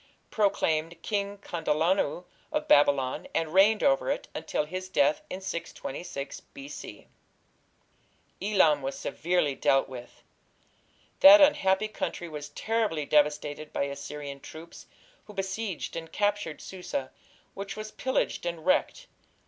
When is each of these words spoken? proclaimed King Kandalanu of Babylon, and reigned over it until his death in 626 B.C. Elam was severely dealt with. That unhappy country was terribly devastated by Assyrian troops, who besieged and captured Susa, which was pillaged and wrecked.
proclaimed 0.31 0.99
King 1.03 1.37
Kandalanu 1.37 2.25
of 2.51 2.67
Babylon, 2.67 3.27
and 3.35 3.53
reigned 3.53 3.83
over 3.83 4.09
it 4.09 4.27
until 4.33 4.65
his 4.65 4.89
death 4.89 5.21
in 5.29 5.41
626 5.41 6.39
B.C. 6.39 7.05
Elam 8.41 8.81
was 8.81 8.97
severely 8.97 9.53
dealt 9.53 9.87
with. 9.87 10.23
That 11.19 11.39
unhappy 11.39 11.87
country 11.87 12.27
was 12.27 12.49
terribly 12.49 13.05
devastated 13.05 13.71
by 13.71 13.83
Assyrian 13.83 14.39
troops, 14.39 14.87
who 15.25 15.35
besieged 15.35 15.95
and 15.95 16.11
captured 16.11 16.61
Susa, 16.61 17.11
which 17.53 17.77
was 17.77 17.91
pillaged 17.91 18.43
and 18.47 18.65
wrecked. 18.65 19.05